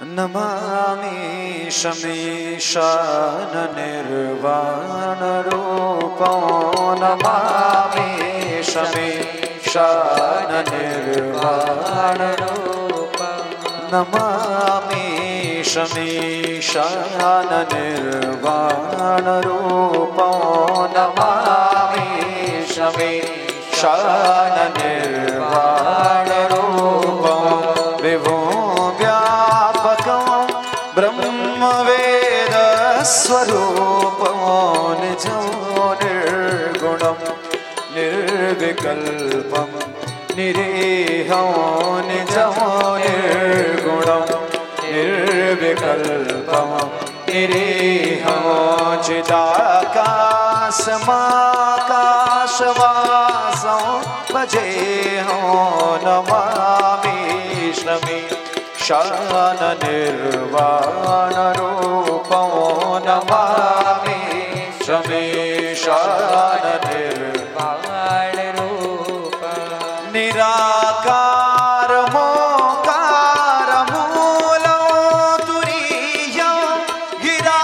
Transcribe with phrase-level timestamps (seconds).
[0.00, 6.30] નમામિ શમીશાન નિર્વાણ રૂપો
[6.96, 8.06] નમામિ
[8.64, 13.20] શમીશાન નિર્વાણ રૂપ
[13.92, 15.04] નમામિ
[15.64, 20.30] શમીશાન નિર્વાણ રૂપો
[20.96, 22.08] નમામિ
[22.72, 26.69] શમીશાન નિર્વાણ રૂપ
[38.80, 39.72] निर्विकल्पं
[40.36, 41.40] निरीहो
[42.08, 42.46] निजो
[43.02, 44.22] निर्गुणं
[44.92, 46.70] निर्विकल्पं
[47.28, 48.36] निरीहो
[49.06, 49.44] चिदाकाशमाकाशवासं
[54.32, 55.38] भजेहो
[56.06, 57.18] नमामि
[57.80, 58.20] श्रमी
[58.86, 60.00] शाननिर्वाणरूपो
[63.08, 63.79] नमामि
[73.40, 74.76] निराकारमोकारमूलो
[75.48, 76.58] तुरीयं
[77.24, 77.58] गिरा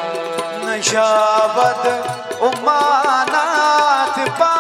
[0.66, 1.88] नशावद्
[2.50, 4.57] उमानाथ पादारविन्दं